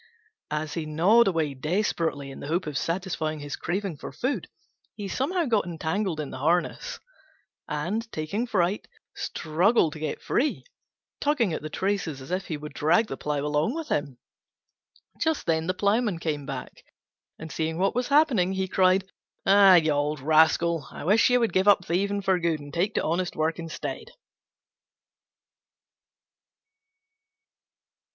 As 0.49 0.73
he 0.73 0.87
gnawed 0.87 1.27
away 1.27 1.53
desperately 1.53 2.31
in 2.31 2.39
the 2.39 2.47
hope 2.47 2.65
of 2.65 2.75
satisfying 2.75 3.39
his 3.39 3.55
craving 3.55 3.97
for 3.97 4.11
food, 4.11 4.47
he 4.95 5.07
somehow 5.07 5.45
got 5.45 5.63
entangled 5.67 6.19
in 6.19 6.31
the 6.31 6.39
harness, 6.39 6.99
and, 7.67 8.11
taking 8.11 8.47
fright, 8.47 8.87
struggled 9.13 9.93
to 9.93 9.99
get 9.99 10.19
free, 10.19 10.63
tugging 11.19 11.53
at 11.53 11.61
the 11.61 11.69
traces 11.69 12.19
as 12.19 12.31
if 12.31 12.47
he 12.47 12.57
would 12.57 12.73
drag 12.73 13.09
the 13.09 13.15
plough 13.15 13.45
along 13.45 13.75
with 13.75 13.89
him. 13.89 14.17
Just 15.19 15.45
then 15.45 15.67
the 15.67 15.73
Ploughman 15.75 16.17
came 16.17 16.47
back, 16.47 16.83
and 17.37 17.51
seeing 17.51 17.77
what 17.77 17.93
was 17.93 18.07
happening, 18.07 18.53
he 18.53 18.67
cried, 18.67 19.03
"Ah, 19.45 19.75
you 19.75 19.91
old 19.91 20.19
rascal, 20.19 20.87
I 20.89 21.03
wish 21.03 21.29
you 21.29 21.39
would 21.39 21.53
give 21.53 21.67
up 21.67 21.85
thieving 21.85 22.23
for 22.23 22.39
good 22.39 22.59
and 22.59 22.73
take 22.73 22.95
to 22.95 23.03
honest 23.03 23.35
work 23.35 23.59
instead." 23.59 24.07